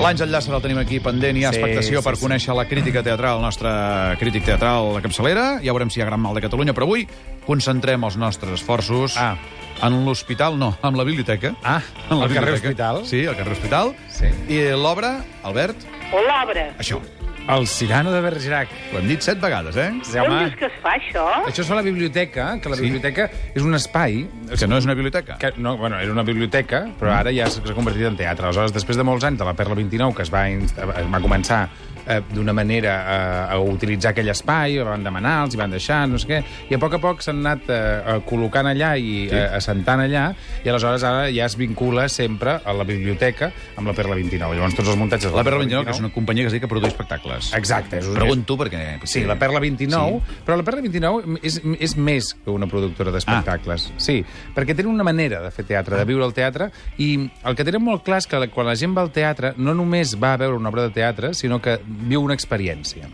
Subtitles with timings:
[0.00, 2.22] L'Àngel Llàcer el tenim aquí pendent i hi ha Sí, expectació sí, per sí.
[2.24, 3.70] conèixer la crítica teatral, el nostre
[4.20, 5.44] crític teatral de capçalera.
[5.60, 7.04] Ja veurem si hi ha gran mal de Catalunya, però avui
[7.46, 9.36] concentrem els nostres esforços Ah.
[9.82, 11.54] en l'hospital, no, en la biblioteca.
[11.62, 12.92] Ah, En la al carrer biblioteca.
[12.94, 13.06] Hospital?
[13.06, 13.94] Sí, al carrer Hospital.
[14.08, 14.26] Sí.
[14.48, 15.76] I l'obra, Albert,
[16.12, 16.70] O l'obra.
[16.78, 17.00] això.
[17.48, 18.68] El Cirano de Bergerac.
[18.94, 19.88] Ho hem dit set vegades, eh?
[20.06, 21.24] Sí, home, és que es fa, això?
[21.48, 22.82] això és a la biblioteca, que la Sí.
[22.84, 24.28] biblioteca és un espai...
[24.58, 25.36] Que no és una biblioteca.
[25.38, 28.46] Que, no, bueno, era una biblioteca, però ara ja s'ha convertit en teatre.
[28.46, 31.68] Aleshores, després de molts anys de la Perla 29, que es va, es va començar
[32.06, 33.18] eh, d'una manera a,
[33.54, 36.78] a utilitzar aquell espai, van demanar, els hi van deixar, no sé què, i a
[36.82, 37.80] poc a poc s'han anat eh,
[38.14, 39.34] eh, col·locant allà i Sí.
[39.36, 40.28] eh, assentant allà,
[40.64, 44.54] i aleshores ara ja es vincula sempre a la biblioteca amb la Perla 29.
[44.54, 45.30] Llavors tots els muntatges...
[45.32, 47.39] de La Perla 29, que és una companyia que es diu que produeix espectacles.
[47.56, 47.98] Exacte.
[47.98, 49.00] És, Pregunto perquè...
[49.08, 50.40] Sí, la Perla 29, Sí.
[50.46, 53.88] però la Perla 29 és, és més que una productora d'espectacles.
[53.90, 54.00] Ah.
[54.00, 54.20] Sí,
[54.56, 57.12] perquè tenen una manera de fer teatre, de viure el teatre, i
[57.44, 60.16] el que tenen molt clar és que quan la gent va al teatre no només
[60.20, 63.08] va a veure una obra de teatre, sinó que viu una experiència.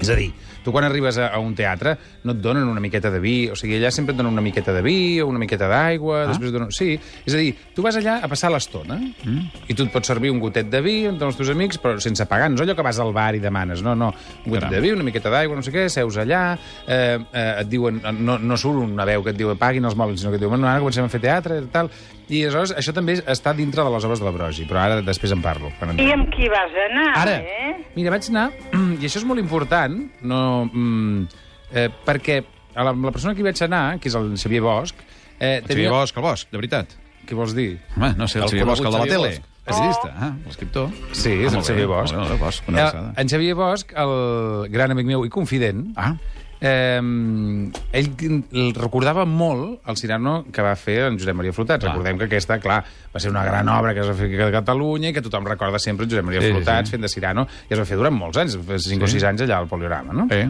[0.00, 0.30] És a dir,
[0.64, 3.56] tu quan arribes a, a un teatre no et donen una miqueta de vi, o
[3.56, 6.26] sigui, allà sempre et donen una miqueta de vi o una miqueta d'aigua, Ah.
[6.32, 6.70] després donen...
[6.72, 9.64] Sí, és a dir, tu vas allà a passar l'estona mm.
[9.68, 12.24] i tu et pots servir un gotet de vi amb els teus amics, però sense
[12.28, 12.50] pagar.
[12.50, 14.12] No és allò que vas al bar i demanes, no, no.
[14.44, 14.74] Un gotet Caram.
[14.76, 16.44] de vi, una miqueta d'aigua, no sé què, seus allà,
[16.86, 18.00] eh, eh, et diuen...
[18.20, 20.56] No, no surt una veu que et diu paguin els mòbils, sinó que et diuen,
[20.56, 21.90] bueno, ara comencem a fer teatre i tal.
[22.30, 25.32] I aleshores això també està dintre de les obres de la Brogi, però ara després
[25.34, 25.72] en parlo.
[25.80, 25.98] Quan en...
[25.98, 27.72] I amb qui vas anar, Ara, eh?
[27.96, 28.44] mira, vaig anar,
[29.00, 29.89] i això és molt important,
[30.22, 30.40] no,
[30.72, 31.28] mm,
[31.72, 32.40] eh, perquè
[32.74, 34.94] a la, la persona que hi vaig anar, que és el Xavier Bosch,
[35.38, 36.96] eh, El Xavier Bosch, el Bosch, de veritat.
[37.26, 37.78] Què vols dir?
[37.96, 39.32] Home, no sé, el, El Xavier Bosch, el de la tele.
[39.60, 40.88] El periodista, ah, l'escriptor.
[41.12, 42.14] Sí, és Ah, el Xavier Bosch.
[42.16, 46.14] Bé, bé, Bosch, una Eh, en Xavier Bosch, el gran amic meu i confident, Ah,
[46.60, 47.00] Eh,
[47.96, 51.80] ell el recordava molt el Cirano que va fer en Josep Maria Flotats.
[51.84, 51.94] Clar.
[51.94, 52.82] Recordem que aquesta, clar,
[53.14, 55.78] va ser una gran obra que es va fer a Catalunya i que tothom recorda
[55.80, 56.96] sempre Josep Maria Sí, Flotats sí.
[56.96, 58.98] fent de Cirano, i es va fer durant molts anys, 5 Sí.
[59.00, 60.26] o 6 anys allà al Poliorama, no?
[60.30, 60.44] eh?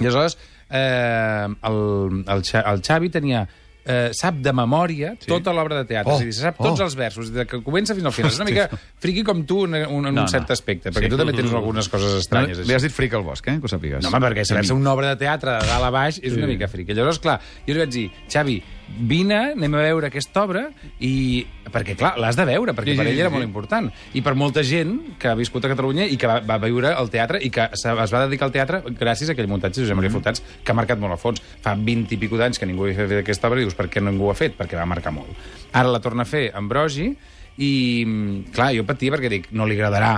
[0.00, 0.36] I aleshores,
[0.70, 3.46] eh, el, el, el Xavi tenia
[3.84, 5.26] eh, sap de memòria Sí.
[5.28, 6.12] tota l'obra de teatre.
[6.12, 6.84] Oh, és a dir, sap tots oh.
[6.84, 8.32] els versos, de que comença fins al final.
[8.32, 8.68] És una mica
[9.02, 10.52] friqui com tu en, un, en No, un cert no.
[10.52, 11.10] aspecte, perquè Sí.
[11.10, 12.64] tu també tens algunes coses estranyes.
[12.66, 13.58] Li has dit fric al Bosch, eh?
[13.60, 14.02] Que ho sàpigues.
[14.02, 16.38] No, home, perquè saber-se una obra de teatre de dalt a baix és sí.
[16.38, 16.88] una mica fric.
[16.94, 20.64] Llavors, clar, jo li vaig dir, Xavi, vine, anem a veure aquesta obra,
[21.00, 21.44] i...
[21.74, 23.88] perquè, clar, l'has de veure, perquè Sí, per sí, ell era sí, molt important.
[24.14, 27.10] I per molta gent que ha viscut a Catalunya i que va, va viure el
[27.10, 30.12] teatre i que es va dedicar al teatre gràcies a aquell muntatge de Josep Maria
[30.14, 31.42] Flotats, que ha marcat molt a fons.
[31.64, 34.02] Fa 20 i pico d'anys que ningú havia fet aquesta obra i dius, per què
[34.04, 34.58] ningú ho ha fet?
[34.58, 35.32] Perquè va marcar molt.
[35.72, 37.08] Ara la torna a fer amb Brogi
[37.56, 37.72] i,
[38.06, 40.14] mm, clar, jo patia perquè dic, no li agradarà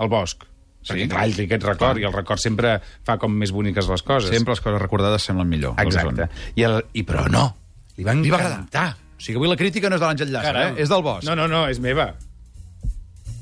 [0.00, 0.46] al Bosch.
[0.80, 0.94] Sí.
[0.94, 4.02] Perquè, clar, ell té aquest record, i el record sempre fa com més boniques les
[4.02, 4.32] coses.
[4.32, 5.74] Sempre les coses recordades semblen millor.
[5.82, 6.30] Exacte.
[6.54, 7.44] I, el, I però no,
[8.00, 8.88] li va Li va encantar.
[9.20, 10.76] O sigui, avui la crítica no és de l'Àngel Llàcer, Caram.
[10.78, 10.80] eh?
[10.82, 11.26] És del Bosch.
[11.28, 12.14] No, no, no, és meva.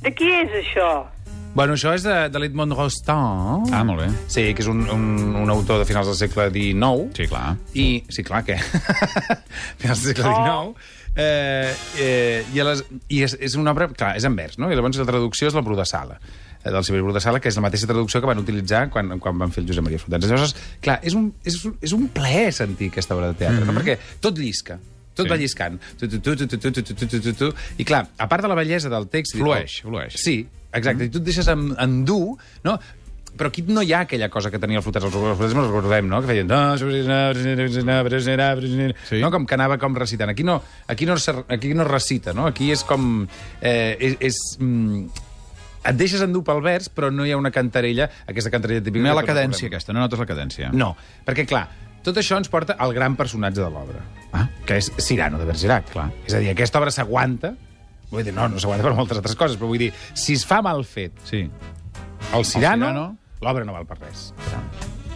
[0.02, 0.88] De qui és això?
[1.54, 3.70] Bueno, això és de, de l'Edmond Rostand.
[3.74, 4.08] Ah, molt bé.
[4.30, 5.06] Sí, que és un, un,
[5.44, 7.08] un autor de finals del segle XIX.
[7.16, 7.54] Sí, clar.
[7.78, 8.58] I, sí, clar, què?
[9.80, 10.90] finals del segle XIX.
[11.18, 14.68] Eh, eh, i, les, i és, és una obra, clar, és en vers, no?
[14.70, 17.40] I llavors la traducció és la Bru de Sala eh, del Sibir Bru de Sala,
[17.40, 19.98] que és la mateixa traducció que van utilitzar quan, quan van fer el Josep Maria
[19.98, 20.26] Flotats.
[20.26, 20.54] Llavors,
[20.84, 23.72] clar, és un, és, un- és un plaer sentir aquesta obra de teatre, mm -hmm.
[23.74, 23.80] no?
[23.80, 24.78] perquè tot llisca,
[25.14, 25.30] tot Sí.
[25.30, 25.80] va lliscant.
[25.98, 27.52] Tu, tu, tu, tu, tu, tu, tu, tu, tu, tu.
[27.78, 29.36] I clar, a part de la bellesa del text...
[29.36, 30.14] Flueix, flueix.
[30.16, 32.78] Sí, exacte, i tu et deixes en, endur, no?
[33.38, 35.04] Però aquí no hi ha aquella cosa que tenia el Flotats.
[35.04, 36.20] Els Flotats ens recordem, no?
[36.20, 36.46] Que feien...
[36.46, 36.76] "No,
[39.08, 39.20] Sí.
[39.20, 40.30] No, com que anava com recitant.
[40.30, 41.14] Aquí no, aquí no,
[41.48, 42.46] aquí no recita, no?
[42.46, 43.28] Aquí és com...
[43.60, 44.16] Eh, és...
[44.20, 45.06] és mm,
[45.88, 49.02] et deixes endur pel vers, però no hi ha una cantarella, aquesta cantarella típica...
[49.04, 49.74] No hi ha la cadència, recordem.
[49.76, 49.92] aquesta.
[49.96, 50.70] No notes la cadència.
[50.72, 50.90] No,
[51.26, 51.64] perquè, clar,
[52.04, 54.46] tot això ens porta al gran personatge de l'obra, Ah.
[54.66, 55.88] que és Cirano de Bergerac.
[55.90, 56.10] Clar.
[56.26, 57.54] És a dir, aquesta obra s'aguanta,
[58.10, 60.60] vull dir, no, no s'aguanta per moltes altres coses, però vull dir, si es fa
[60.62, 61.48] mal fet Sí.
[62.34, 63.06] el Cirano, Cirano.
[63.40, 64.32] l'obra no val per res.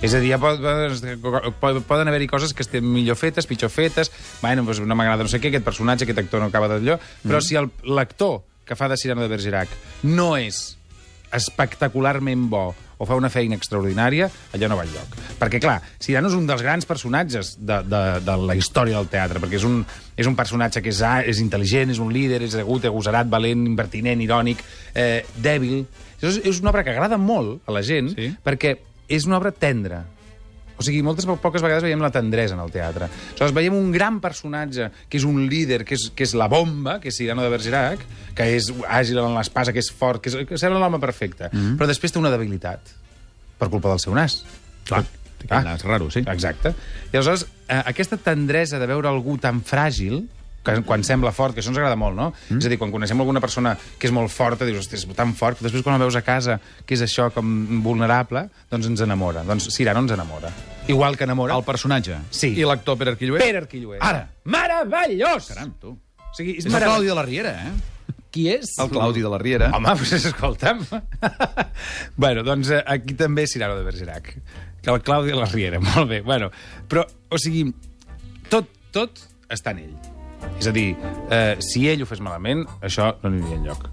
[0.03, 4.81] És a dir, ja poden haver-hi coses que estén millor fetes, pitjor fetes, bueno, doncs
[4.83, 7.71] no m'agrada no sé què, aquest personatge, aquest actor no acaba d'allò, però si el-
[7.85, 9.69] l'actor que fa de Cirano de Bergerac
[10.09, 10.79] no és
[11.33, 12.71] espectacularment bo
[13.03, 15.17] o fa una feina extraordinària, allò no va enlloc.
[15.41, 19.43] Perquè, clar, Cirano és un dels grans personatges de, de, de la història del teatre,
[19.43, 19.81] perquè és un,
[20.15, 21.01] és un personatge que és,
[21.33, 24.63] és intel·ligent, és un líder, és agut, agosarat, valent, impertinent, irònic,
[24.95, 25.81] eh, dèbil.
[26.23, 28.31] És, és una obra que agrada molt a la gent, Sí.
[28.45, 28.77] perquè
[29.11, 30.05] és una obra tendra.
[30.83, 33.09] O sigui, moltes po- poques vegades veiem la tendresa en el teatre.
[33.31, 36.99] Aleshores, veiem un gran personatge, que és un líder, que és, que és la bomba,
[37.01, 40.43] que és Cirano de Bergerac, que és àgil en l'espasa, que és fort, que, és,
[40.49, 41.49] que sembla l'home perfecte.
[41.53, 41.79] Mm -hmm.
[41.79, 42.81] Però després té una debilitat,
[43.59, 44.45] per culpa del seu nas.
[44.85, 45.05] Clar.
[45.49, 45.63] Ah.
[45.63, 46.21] Nas raro, sí.
[46.21, 46.75] Exacte.
[47.13, 50.29] I aleshores, eh, aquesta tendresa de veure algú tan fràgil
[50.63, 52.33] que, quan sembla fort, que això ens agrada molt, no?
[52.49, 52.59] Mm.
[52.59, 55.35] És a dir, quan coneixem alguna persona que és molt forta, dius, hosti, és tan
[55.35, 59.03] fort, que després quan la veus a casa, que és això com vulnerable, doncs ens
[59.03, 59.43] enamora.
[59.49, 60.53] Doncs Cirano ens enamora.
[60.89, 61.55] Igual que enamora...
[61.57, 62.17] El personatge.
[62.31, 62.53] Sí.
[62.59, 63.39] I l'actor Pere Arquillué?
[63.43, 64.01] Pere Arquillué.
[64.03, 64.27] Ara.
[64.45, 65.49] Meravellós!
[65.53, 65.95] Caram, tu.
[65.95, 66.81] O sigui, és, És el.
[66.83, 68.15] Claudi de la Riera, eh?
[68.33, 68.73] Qui és?
[68.81, 69.69] El Claudi de la Riera.
[69.77, 70.81] Home, doncs escolta'm.
[72.23, 74.33] bueno, doncs eh, aquí també Cirano de Bergerac.
[74.83, 76.23] Que el Claudi de la Riera, molt bé.
[76.25, 76.51] Bueno,
[76.89, 77.69] però, o sigui,
[78.51, 79.95] tot, tot està en ell.
[80.59, 80.91] És a dir,
[81.31, 83.87] eh, si ell ho fes malament, això no aniria enlloc.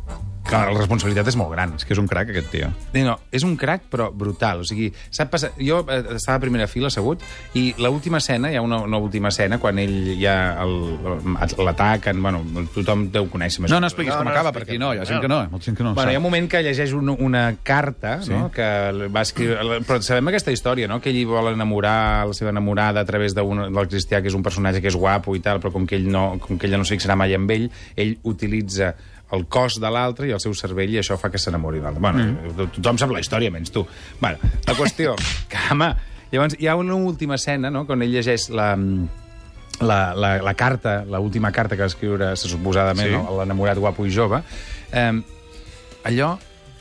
[0.49, 1.75] Clar, la responsabilitat és molt gran.
[1.77, 2.69] És que és un crac, aquest tio.
[2.95, 4.63] No, no, és un crac, però brutal.
[4.63, 5.51] O sigui, sap passar...
[5.59, 7.21] Jo eh, estava a primera fila, assegut,
[7.53, 10.97] i l'última escena, hi ha una, una última escena, quan ell ja el-
[11.65, 12.41] l'ataquen, bueno,
[12.73, 13.71] tothom deu conèixer més.
[13.71, 14.75] No, no expliquis No, com no acaba, expliquem.
[14.75, 15.93] perquè no, hi ha gent que no, molta gent que no.
[15.95, 18.31] Bueno, hi ha un moment que llegeix un, una carta, Sí.
[18.33, 18.65] no?, que
[19.13, 19.79] va escriure...
[19.87, 23.47] Però sabem aquesta història, no?, que ell vol enamorar la seva enamorada a través del
[23.89, 26.37] cristià, que és un personatge que és guapo i tal, però com que ell no,
[26.41, 28.95] com que ella no se fixarà mai amb ell, ell utilitza
[29.35, 32.01] el cos de l'altre i el seu cervell, i això fa que s'enamori l'altre.
[32.01, 32.69] Bueno, mm.
[32.79, 33.85] tothom sap la història, menys tu.
[34.19, 35.15] Bueno, la qüestió...
[35.51, 35.91] que, home,
[36.31, 38.71] llavors, hi ha una última escena, no?, quan ell llegeix la,
[39.81, 43.15] la, la, la carta, la última carta que va escriure, se suposadament, Sí.
[43.15, 44.41] no, l'enamorat guapo i jove,
[44.91, 45.11] eh,
[46.09, 46.37] allò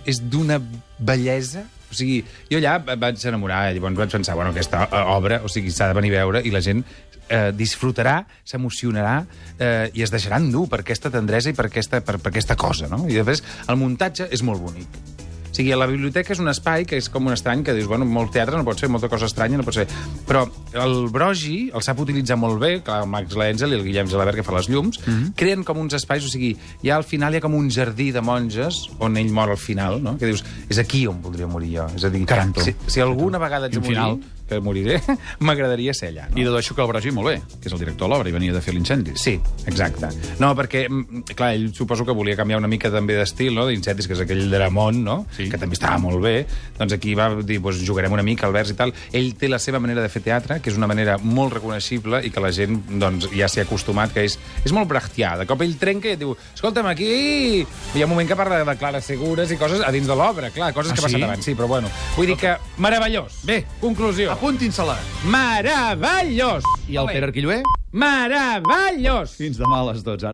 [0.09, 0.61] és d'una
[0.99, 1.67] bellesa...
[1.89, 2.19] O sigui,
[2.51, 5.87] jo allà va- vaig enamorar, llavors vaig pensar, bueno, aquesta eh, obra, o sigui, s'ha
[5.89, 6.83] de venir a veure i la gent
[7.29, 9.21] eh, disfrutarà, s'emocionarà
[9.59, 12.89] eh, i es deixarà endur per aquesta tendresa i per aquesta, per, per aquesta cosa,
[12.91, 13.05] no?
[13.09, 15.01] I després el muntatge és molt bonic.
[15.49, 18.07] O sigui, la biblioteca és un espai que és com un estrany que dius, bueno,
[18.07, 19.89] molt teatre no pot ser, molta cosa estranya no pot ser.
[20.29, 20.45] Però
[20.79, 24.39] el Brogi el sap utilitzar molt bé, clar, el Max Lenzel i el Guillem Gelabert
[24.39, 25.35] que fa les llums, mm -hmm.
[25.35, 28.21] creen com uns espais, o sigui, ja al final hi ha com un jardí de
[28.21, 30.17] monges on ell mor al final, no?
[30.19, 31.87] Que dius, és aquí on voldria morir jo.
[31.97, 32.61] És a dir, Caram, tu.
[32.61, 34.38] si, si alguna vegada de un morir, final.
[34.49, 35.01] Que moriré,
[35.45, 36.29] m'agradaria ser allà.
[36.31, 36.39] No?
[36.41, 38.53] I dedueixo que el Brogi molt bé, que és el director de l'obra i venia
[38.55, 39.15] de fer l'incendi.
[39.21, 39.37] Sí,
[39.69, 40.09] exacte.
[40.41, 44.07] No, perquè, mm, clar, ell suposo que volia canviar una mica també d'estil, no?, d'incendis,
[44.09, 45.49] que és aquell Dramont, no?, Sí.
[45.51, 46.47] que també estava molt bé.
[46.79, 48.93] Doncs aquí va dir, doncs jugarem una mica al vers i tal.
[49.13, 52.31] Ell té la seva manera de fer teatre, que és una manera molt reconeixible i
[52.31, 55.37] que la gent, doncs, ja s'hi ha acostumat, que és, és molt brechtià.
[55.39, 57.67] De cop ell trenca i et diu, escolta'm, aquí...
[57.95, 60.51] Hi ha un moment que parla de clares segures i coses a dins de l'obra,
[60.55, 61.25] clar, coses Ah, que passen sí?
[61.25, 61.45] abans.
[61.45, 63.41] Sí, però bueno, vull dir que meravellós.
[63.45, 64.38] Bé, conclusió.
[64.39, 64.95] Apuntin-se-la.
[65.27, 66.63] Meravellós!
[66.89, 67.57] I el Pere Arquillué?
[67.91, 69.35] Meravellós!
[69.35, 70.27] Fins demà a les 12.